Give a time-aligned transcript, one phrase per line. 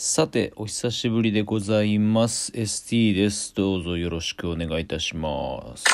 [0.00, 2.52] さて、お久しぶりでございます。
[2.52, 3.52] ST です。
[3.52, 5.84] どうぞよろしくお願いいたします。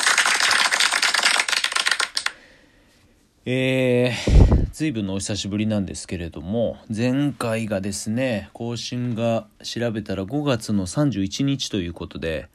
[3.47, 12.47] えー、随分のお久しぶりなんですけれども、前回がですね、更新が調べたら5月の31日ということで、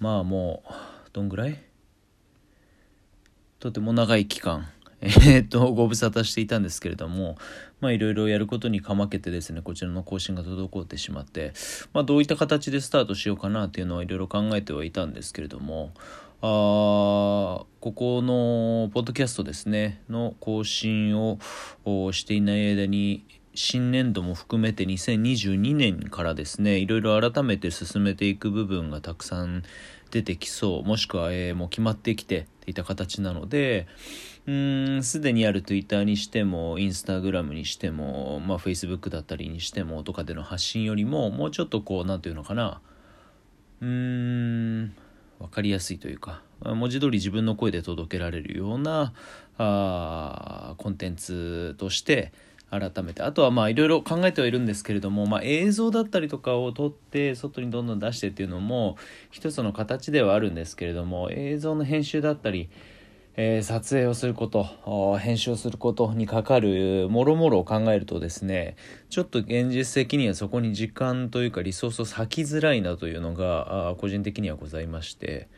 [0.00, 0.72] まあもう、
[1.12, 1.60] どんぐらい？
[3.60, 4.70] とても長い期間、
[5.04, 7.36] えー、っと、ご無沙汰していたんですけれども、
[7.80, 11.52] まあいろいろやることにかまけてですね、こちらの更新が滞ってしまって、
[11.92, 15.92] まあどういった形でスタートしようかなというのはいろいろ考えてはいたんですけれども、
[16.40, 21.38] あーここのポッドキャストですね、の更新を
[22.12, 23.24] していない間に、
[23.54, 29.62] 新年度も含めて2022年からですね、いろいろ改めて進めていく部分がたくさん
[30.10, 33.86] 出てきそう、もしくは、えーもう決まってきていた形なので、
[34.46, 42.80] うん、すでにある Twitter にしても、Instagram にしても、まあ Facebook だったりにしてもとかでの発信よりも、もうちょっとこう、なんていうのかな、
[43.80, 44.94] うーん、
[45.38, 49.12] わかりやすいというか、文字通り自分の声で届けられるような
[49.58, 52.32] あコンテンツとして
[52.78, 53.22] 改めて。
[53.22, 58.96] あとはまあいろいろ考えてはいるんですけれども、まあ、映像だったりとかを撮って外にどんどん出してっていうのも
[59.30, 62.68] 一つの形ではあるんですけれども映像の編集だったり
[63.36, 68.76] えー撮影をすること編集をすることにかかるもろもろを考えるとですね
[69.10, 75.48] ちょっと現実的にはそこに時間というかリソースを割きづらいなというのが個人的にはございまして。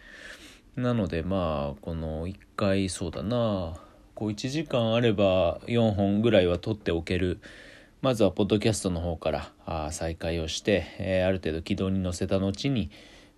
[0.77, 3.79] なのでまあこの1回そうだな
[4.17, 7.39] こう1時間あれば4本ぐらいは撮っておける。
[8.01, 12.91] まずはポッドキャストの方からあ再開をして、えーある程度軌道に乗せた後に、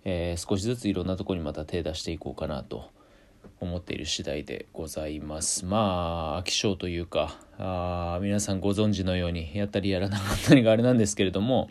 [0.05, 2.89] えー少しずついろんなとこにまた手出していこうかなと
[3.59, 5.65] 思っている次第でございます。
[5.65, 11.69] まあ飽き性というかあ皆さんご存知のようにやったりやらなかったりがあれなんですけれども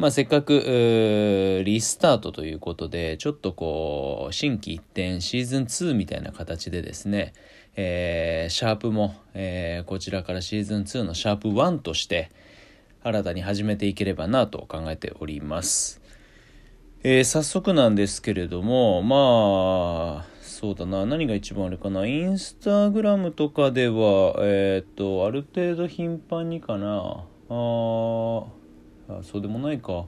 [0.00, 7.34] まあせっかくリスタートということでちょっとこう心機一転シーズン2みたいな形でですね
[7.76, 12.30] えーシャープも、えーこちらからシーズン2のシャープ1として
[13.02, 16.00] 新たに始めていければなと考えております。
[17.02, 28.59] えー早速なんですけれどもまあそうだな何が一番あれかなインスタグラムとかではえっ、とある程度頻繁にかなあ
[29.18, 30.06] あそうでもないか。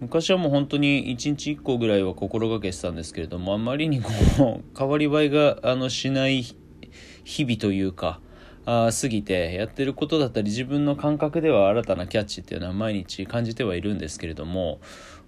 [0.00, 8.18] 昔はもう本当に1日1個ぐらいは心がけてたんですけれどもあまりにこう 変わり映えがあのしない日々というか
[8.64, 14.80] あ過ぎてやってることだったり自分の感覚では新たなキャッチっていうのは毎日感じてはいるんですけれども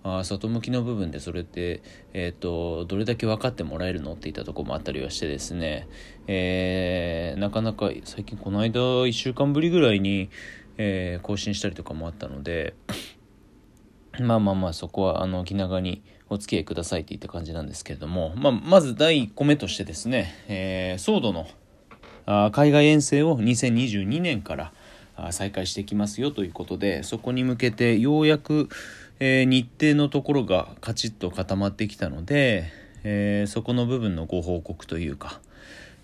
[0.04, 1.82] あ外向きの部分でそれって、
[2.12, 5.86] えー、とどれだけ分かってもらえるのっていったとこもあったりはしてですね、
[6.26, 10.28] えーなかなか最近この間1週間ぶりぐらいに、
[10.82, 12.74] えー更新したりとかもあったので
[14.20, 21.46] まあまあまあそこはあの気長にお付き合いくださいっていった感じなんですけれども、まあ、まず第1個目としてですね、えー、ソードの
[22.26, 24.72] あ海外遠征を2022年から
[25.30, 28.68] 再開していきますよということでそこに向けてようやく、
[29.20, 32.72] えー日程のところがカチッと固まってきたので、
[33.04, 35.40] えーそこの部分のご報告というか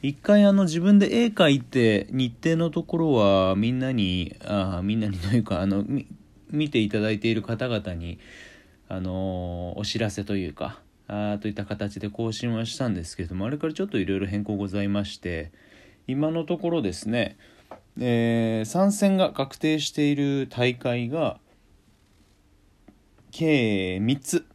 [0.01, 5.85] 一回あの自分で絵描いて日程のところはみんなにあみんなにというかあの
[6.51, 8.19] 見ていただいている方々に
[8.89, 15.51] あのお知らせというかあといった形で更新はしたんですけれどもあれからちょっといろいろ変更ございまして
[16.07, 17.37] 今のところですね、
[17.99, 21.39] えー参戦が確定している大会が
[23.31, 24.47] 計3つ。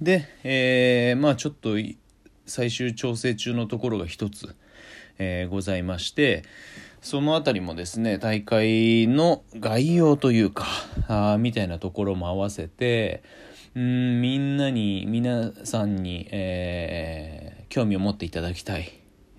[0.00, 1.76] で、えーまあちょっと
[2.46, 4.54] 最終調整中のところが1つ、
[5.18, 6.42] えーございまして
[7.00, 10.66] そのあたりもですね大会の概要というか
[11.08, 13.22] あみたいなところも合わせて
[13.74, 18.92] うんみんなに皆さんに、えー興味を持っていただきたい、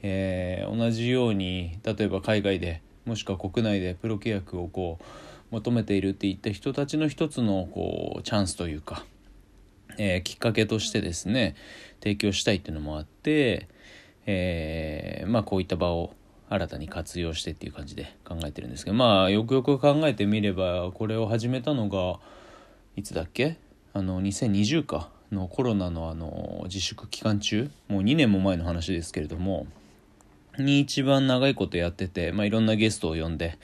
[0.03, 5.03] えー同じように例えば海外でもしくは国内でプロ契約をこう
[5.51, 9.05] 求めているっていった人たちの一つのこうチャンスというか、
[9.97, 11.55] えーきっかけとしてですね
[12.01, 13.67] 提供したいっていうのもあって、
[14.25, 16.13] えーまあこういった場を
[16.49, 22.19] 新たに活用してっていう感じで考えてるんですけどまあよくよく考えてみればこれを始めたのが
[22.95, 23.57] いつだっけ？
[23.93, 29.67] あの2020かのコロナのあの自粛期間中もう2年も前の話ですけれども
[30.57, 33.57] に一番長いことやってて、まあ、いろんなゲストを呼んで、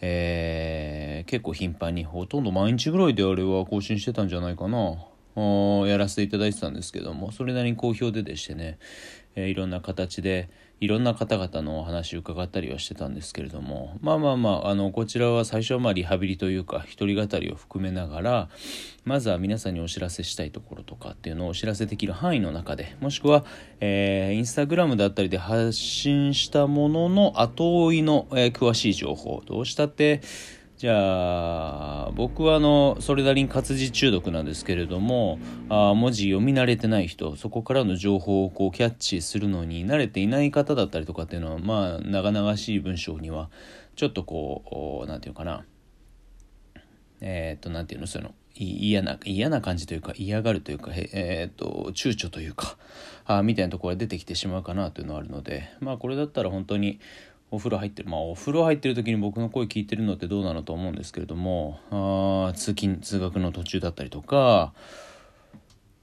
[0.00, 4.96] えー結構頻繁にほとんど毎日ぐらいであれは更新してたんじゃないかな。
[5.86, 8.78] やらせていただいてたんですけどもそれなりに好評ででしてね、
[9.34, 10.48] えー、いろんな形で
[10.78, 18.48] いろんな方々のお話を伺ったりはしてたんですけれどもまあまあまああのこちらは最初はまリハビリというか一人語りを含めながら
[19.04, 23.44] まずは皆さんにお知らせしたいところとかっていうのをお知らせできる範囲の中でもしくは、
[23.80, 30.20] えー、インスタグラムだったりで発信したものの後追いの、えー、詳しい情報どうしたって
[30.76, 35.38] じゃあ僕はあのそれなりに活字中毒なんですけれども
[35.70, 43.48] あ文字読み慣れてない人そこからの情報をこうキャッチするのに慣れていない方だったりとかっていうのはまあ長々しい文章には
[43.94, 45.64] ちょっとこう何て言うかな。
[47.22, 52.76] えっ、と何て言うのその嫌な嫌な感じというか嫌がるというかえっ、と躊躇というか
[53.24, 57.00] あみたいなところが出てきてしまうかなというのはあるのでまあこれだったら本当に
[57.50, 58.08] お風呂入ってる。
[58.08, 64.72] まあお風呂入ってる時に僕の声聞いてるのってどうなのと思うんですけれどもあ通勤通学の途中だったりとか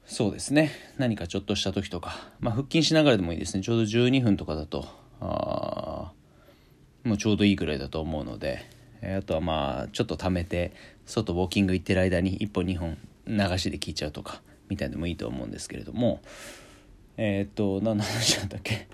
[0.05, 0.71] そうですね。
[0.97, 3.63] 何かちょっとした時とか、まあ、腹筋しながらでもいいですね。
[3.63, 4.85] ちょうど12分とかだと
[5.21, 6.11] あ
[7.03, 8.65] もうちょうどいいぐらいだと思うので、
[9.01, 10.73] あとはまあちょっと貯めて
[11.05, 12.97] 外ウォーキング行ってる間に1本2本
[13.27, 16.21] 流しで聞いちゃうとかみたいでもいいと思うんですけれども
[17.17, 18.87] えっ、と何の話だったっけ？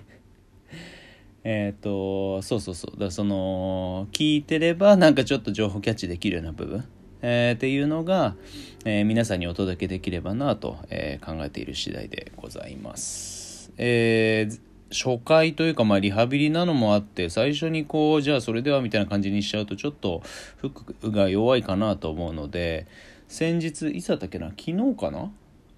[1.44, 6.84] えっ、ー、とそうそうそうだその聞いてればなんかちょっと情報キャッチできるような部分、
[7.22, 8.36] えー、っていうのが、
[8.84, 13.72] えー、皆さんにお届けできればなと、えー、考えている次第でございます。
[13.76, 20.22] えー初回というか、まあ、リハビリなのもあって最初にこうじゃあそれではみたいな感じにしちゃうとちょっと
[20.56, 22.88] 服が弱いかなと思うので
[23.28, 25.30] 先日いつだったっけな昨日かな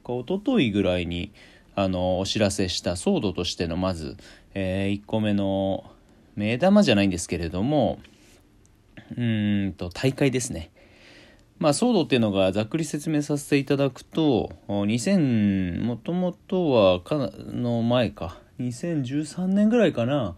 [0.03, 1.31] か一昨日ぐらいに
[1.75, 4.17] あのお知らせした騒動としてのまず、
[4.55, 5.91] えー、1個目の
[6.37, 7.99] 目玉じゃないんですけれども
[9.17, 10.71] うんと大会ですね。
[11.59, 20.35] まあ、騒動っていうのがざっくり説明させていただくと2000もともとはかの前か2013年ぐらいかな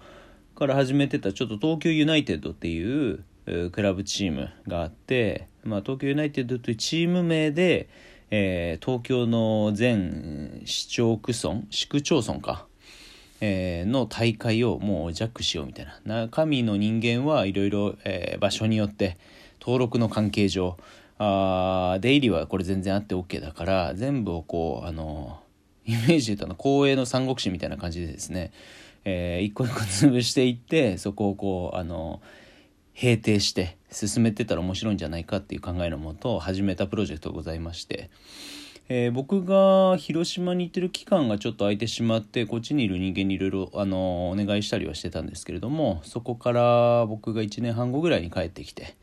[0.55, 3.25] から始めてたちょっと東京ユナイテッドっていう
[3.73, 7.89] クラブチームがあって、まあ、東京ユナイテッドというチーム名で、
[8.37, 12.67] えー、東京の全市町区村市区町村か、
[13.41, 16.01] えー、の大会をもうジャックしようみたいな。
[16.05, 17.95] 中身の人間はいろいろ
[18.41, 19.19] 場所によって
[19.61, 20.77] 登録の関係上
[21.19, 25.39] あ出入りはこれ全然あって OK だから全部をこうあの
[25.87, 28.51] イメージで言うと光栄の三国志みたいな感じでですね、
[29.05, 32.21] えー、一個一個潰していってそこをこうあの
[32.95, 38.09] 平定して進めてたら面白いんじゃないかっていう考えのもと始めたプロジェクトございまして、
[38.89, 48.95] えー、僕が広島に行ってる期間がちょっと空いてしまってこっちにいる人間にいろいろあのお願いしたりはしてたんですけれどもそこから僕が1年半後ぐらいに帰ってきて。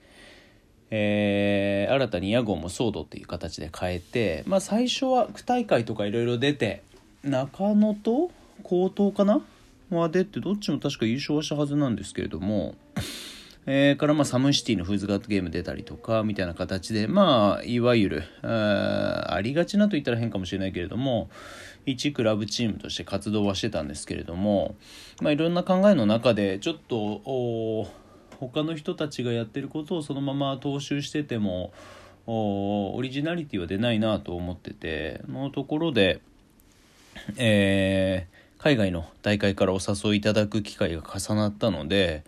[0.94, 6.84] えー、新たに屋号もソードっていう形で変えて、まあ、最初は区大会とかいろいろ出て
[7.24, 8.30] 中野と
[8.66, 9.42] 江東かな？
[9.98, 12.76] は出てどっちも確か優勝はしたはずなんですけれども
[13.68, 21.30] えー、からまあサムシティのフーズガットゲーム出たりとかみたいな形でまあいわゆるありがちなと言ったら変かもしれないけれども
[21.86, 24.76] 一クラブチームとして活動はしてたんですけれども、
[25.22, 27.22] まあ、いろんな考えの中でちょっと
[28.40, 31.72] 他の人たちがやってることをそのまま踏襲してても
[32.26, 36.22] オリジナリティは出ないなと思っててのところで、
[37.38, 42.24] えー、海外の大会からお誘いいただく機会が重なったので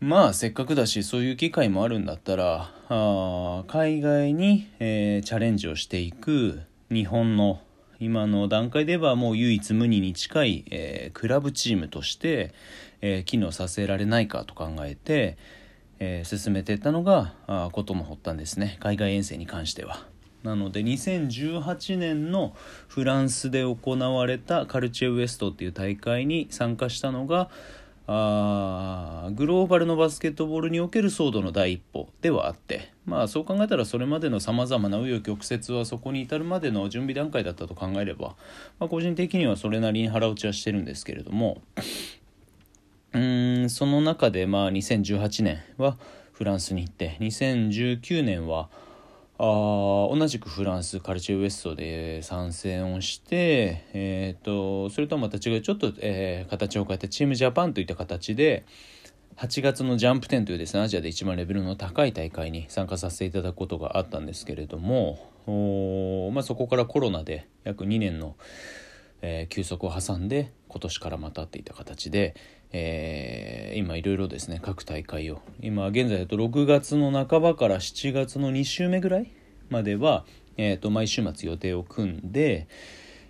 [0.00, 7.60] まあせっかくだしそういう機会もあるんだったらあ海外に、えー、チャレンジをしていく日本の
[7.98, 12.54] 今の段階ではもう唯一無二に近い、えー、クラブチームとして、
[13.00, 15.36] えー、機能させられないかと考えて、
[15.98, 20.06] え、進めていったのがあことの発端ですね海外遠征に関しては。
[20.44, 22.54] なので2018年の
[22.86, 27.50] フランスで行われたカルチェウエストっていう大会に参加したのが
[29.30, 38.36] グローバルのバスケットボールにおける騒動の第一歩ではあってまあそう考えたらそれまでのさまざまな紆余曲折はそこに至るまでの準備段階だったと考えれば、
[38.78, 41.62] まあ、個人的にはそれなりに腹落ちはしてるんですけれども
[43.12, 45.96] うんその中でまあ2018年は
[46.32, 48.68] フランスに行って2019年は
[49.40, 49.44] あ
[50.10, 58.64] 同じくフランスカルチェウエストで参戦をして、えーと、それとはまた違うちょっと、えー、形を変えたチームジャパンといった形で
[59.38, 68.34] 8月のジャンプ10というですねアジアで一番レベルの高い大会に参加させていただくことがあったんですけれども、まあ、そこからコロナで約2年の、
[69.22, 72.34] えー、休息を挟んで今年からまたっていた形で、
[72.72, 79.30] えー、今いろいろですね各大会を今現在だと6月の半ばから7月の2週目ぐらい
[79.70, 80.24] までは
[80.58, 82.66] えー、と毎週末予定を組んで、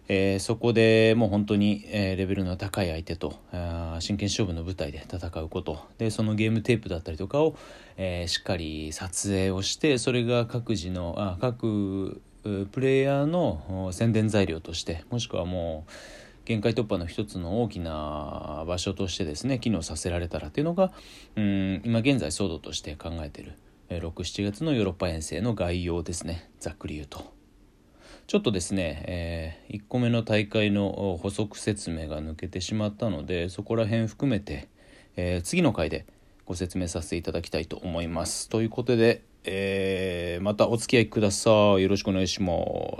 [0.09, 5.79] えー、そこでもう本当に、えー、レベルの高い相手とあ真剣勝負の舞台で戦うこと。
[5.99, 7.57] でそのゲームテープだったりとかを、
[7.99, 15.93] えー、しっかり撮影をしてそれが各自のあ各プレイヤーの宣伝材料としてもしくはもう
[16.47, 20.93] 限界突破の一つの大きな場所としてですね機能させられたらっていうのが
[21.37, 23.53] うん今現在騒動として考えてる。
[23.91, 26.51] 67月のヨーロッパ遠征の概要ですね。
[26.61, 27.38] ざっくり言うと。
[28.29, 34.69] ちょっとですね、えー、1個目の大会の補足説明が抜けてしまったのでそこら辺含めて、
[35.17, 36.05] えー、次の回で
[36.45, 38.51] ご説明させていただきたいと思います。
[38.51, 41.83] ということで、えー、またお付き合いください。
[41.83, 42.53] よろしくお願いしま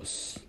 [0.03, 0.48] す。